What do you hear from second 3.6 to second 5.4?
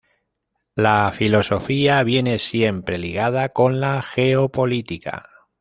la geopolítica.